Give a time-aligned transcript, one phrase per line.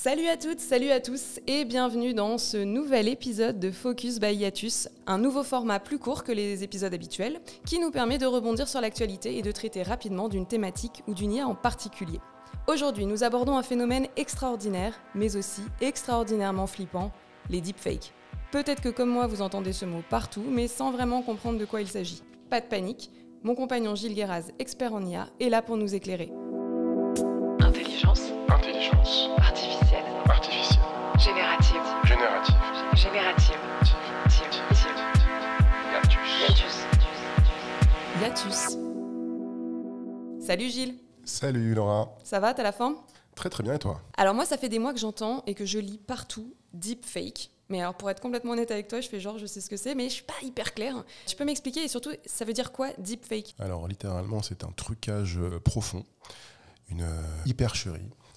[0.00, 4.32] Salut à toutes, salut à tous et bienvenue dans ce nouvel épisode de Focus by
[4.32, 8.68] Yatus, un nouveau format plus court que les épisodes habituels qui nous permet de rebondir
[8.68, 12.20] sur l'actualité et de traiter rapidement d'une thématique ou d'une IA en particulier.
[12.68, 17.10] Aujourd'hui, nous abordons un phénomène extraordinaire, mais aussi extraordinairement flippant,
[17.50, 18.12] les deepfakes.
[18.52, 21.80] Peut-être que comme moi, vous entendez ce mot partout, mais sans vraiment comprendre de quoi
[21.80, 22.22] il s'agit.
[22.50, 23.10] Pas de panique,
[23.42, 26.30] mon compagnon Gilles Guéraz, expert en IA, est là pour nous éclairer.
[29.08, 30.04] Artificielle.
[30.28, 30.82] artificielle.
[31.18, 31.80] Générative.
[32.04, 32.58] Générative.
[32.94, 33.56] Générative.
[36.20, 36.84] Hiatus.
[38.20, 38.76] Yatus.
[40.46, 42.18] Salut Gilles, Salut Laura.
[42.22, 42.96] ça va, t'as la forme?
[43.34, 44.02] Très très bien et toi?
[44.18, 47.50] Alors moi, ça fait des mois que j'entends et que je lis partout deepfake.
[47.70, 49.78] Mais alors pour être complètement honnête avec toi, je fais genre je sais ce que
[49.78, 51.02] c'est, mais je suis pas hyper claire.
[51.26, 53.54] Tu peux m'expliquer et surtout, ça veut dire quoi deepfake?
[53.58, 56.04] Alors littéralement c'est un trucage euh, profond,
[56.90, 57.22] une euh,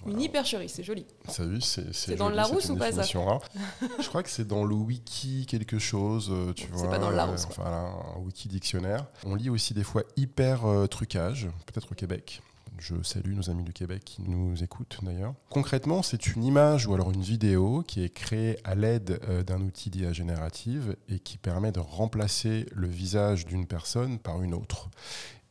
[0.06, 1.06] Une hypercherie, c'est joli.
[1.28, 3.02] Ça vu, c'est C'est dans le Larousse c'est ou pas, ça.
[4.00, 6.90] Je crois que c'est dans le wiki quelque chose, euh, tu C'est vois.
[6.90, 7.48] pas dans le Larousse, euh.
[7.50, 9.06] Enfin là, un wiki dictionnaire.
[9.24, 12.42] On lit aussi des fois hyper euh, trucage, peut-être au Québec.
[12.78, 15.34] Je salue nos amis du Québec qui nous écoutent d'ailleurs.
[15.50, 19.60] Concrètement, c'est une image ou alors une vidéo qui est créée à l'aide euh, d'un
[19.60, 24.88] outil d'IA générative et qui permet de remplacer le visage d'une personne par une autre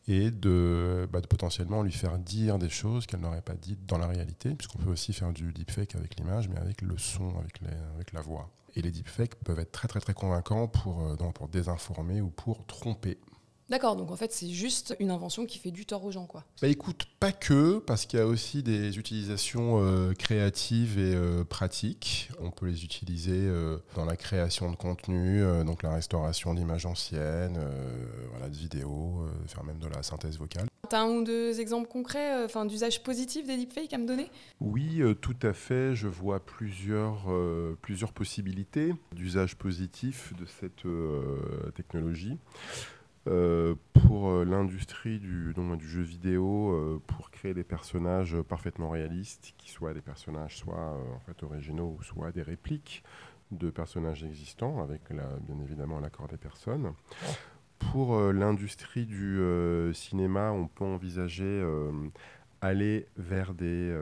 [0.07, 3.97] et de, bah, de potentiellement lui faire dire des choses qu'elle n'aurait pas dites dans
[3.97, 8.11] la réalité, puisqu'on peut aussi faire du deepfake avec l'image, mais avec le son, avec,
[8.13, 8.49] la voix.
[8.75, 13.19] Et les deepfakes peuvent être très très très convaincants pour, euh, désinformer ou pour tromper.
[13.71, 16.43] D'accord, donc en fait c'est juste une invention qui fait du tort aux gens, quoi.
[16.61, 21.45] Bah écoute, pas que, parce qu'il y a aussi des utilisations euh, créatives et euh,
[21.45, 22.29] pratiques.
[22.41, 26.85] On peut les utiliser euh, dans la création de contenu, euh, donc la restauration d'images
[26.85, 30.67] anciennes, euh, voilà, de vidéos, euh, faire même de la synthèse vocale.
[30.89, 34.29] T'as un ou deux exemples concrets, euh, enfin d'usage positif des deepfakes à me donner?
[34.59, 35.95] Oui, euh, tout à fait.
[35.95, 42.37] Je vois plusieurs, euh, plusieurs possibilités d'usage positif de cette euh, technologie.
[43.27, 49.53] Euh, pour euh, l'industrie du, du jeu vidéo, euh, pour créer des personnages parfaitement réalistes,
[49.59, 53.03] qui soient des personnages soit en fait originaux ou soit des répliques
[53.51, 56.93] de personnages existants, avec bien évidemment l'accord des personnes.
[57.77, 59.41] Pour l'industrie du
[59.93, 61.61] cinéma, on peut envisager
[62.61, 63.93] aller vers des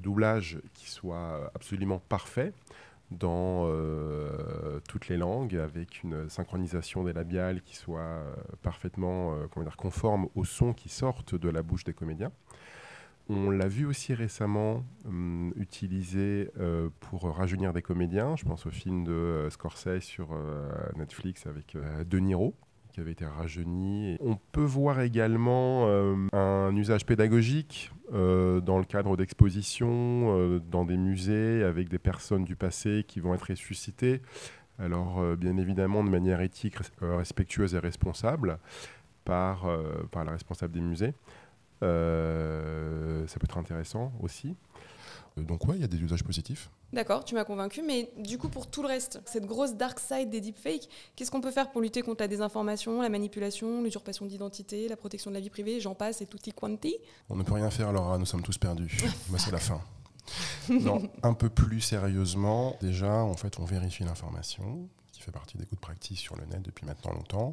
[0.00, 2.54] doublages qui soient absolument parfaits
[3.18, 9.46] dans euh, toutes les langues, avec une synchronisation des labiales qui soit euh, parfaitement euh,
[9.50, 12.32] comment dire, conforme aux sons qui sortent de la bouche des comédiens.
[13.30, 16.50] On l'a vu aussi récemment hum, utilisé
[17.00, 18.36] pour rajeunir des comédiens.
[18.36, 20.36] Je pense au film de Scorsese sur
[20.94, 21.74] Netflix avec
[22.06, 22.54] De Niro
[22.94, 24.16] qui avait été rajeuni.
[24.20, 29.90] On peut voir également euh, un usage pédagogique euh, dans le cadre d'expositions,
[30.38, 34.22] euh, dans des musées, avec des personnes du passé qui vont être ressuscitées.
[34.78, 38.58] Alors, bien évidemment, de manière éthique, res- respectueuse et responsable
[39.24, 39.66] par,
[40.10, 41.14] par la responsable des musées.
[41.80, 41.86] Ça
[43.38, 44.56] peut être intéressant aussi.
[45.38, 46.70] Euh, Donc, ouais, il y a des usages positifs.
[46.92, 50.30] D'accord, tu m'as convaincu, mais du coup pour tout le reste, cette grosse dark side
[50.30, 54.86] des deepfakes, qu'est-ce qu'on peut faire pour lutter contre la désinformation, la manipulation, l'usurpation d'identité,
[54.86, 56.96] la protection de la vie privée, j'en passe et tutti quanti?
[57.28, 58.96] On ne peut rien faire, Laura, nous sommes tous perdus.
[59.28, 59.80] Moi, c'est la fin.
[60.68, 64.88] Non, un peu plus sérieusement, déjà, en fait, on vérifie l'information,
[65.24, 67.52] fait partie des de practice sur le net depuis maintenant longtemps.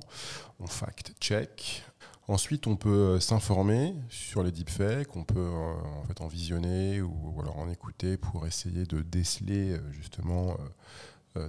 [0.60, 1.84] On fact-check.
[2.28, 7.02] Ensuite, on peut euh, s'informer sur les deepfakes, on peut euh, en fait en visionner
[7.02, 10.56] ou, alors en écouter pour essayer de déceler euh, justement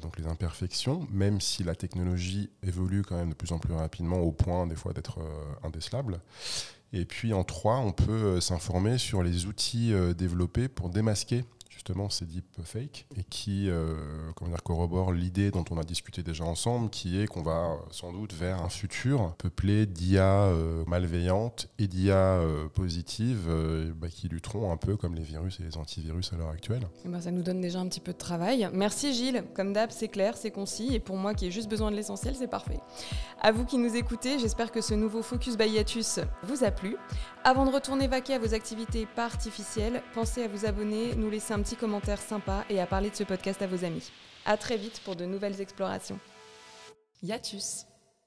[0.00, 4.20] donc les imperfections, même si la technologie évolue quand même de plus en plus rapidement
[4.20, 5.18] au point des fois d'être
[5.64, 6.20] indécelable.
[6.92, 12.26] Et puis en trois, on peut s'informer sur les outils développés pour démasquer justement ces
[12.26, 13.94] deepfakes et qui euh,
[14.36, 17.76] comment dire, corroborent l'idée dont on a discuté déjà ensemble, qui est qu'on va euh,
[17.90, 24.08] sans doute vers un futur peuplé d'IA euh, malveillantes et d'IA euh, positives euh, bah,
[24.08, 26.86] qui lutteront un peu comme les virus et les antivirus à l'heure actuelle.
[27.04, 28.68] Eh ben, ça nous donne déjà un petit peu de travail.
[28.72, 31.90] Merci Gilles, comme d'hab c'est clair, c'est concis, et pour moi qui ai juste besoin
[31.90, 32.80] de l'essentiel, c'est parfait.
[33.40, 36.96] À vous qui nous écoutez, j'espère que ce nouveau Focus by Yatus vous a plu.
[37.44, 41.54] Avant de retourner vaquer à vos activités pas artificielles, pensez à vous abonner, nous laisser
[41.62, 44.10] un petit commentaire sympa et à parler de ce podcast à vos amis.
[44.44, 46.18] À très vite pour de nouvelles explorations.
[47.22, 47.86] Yatus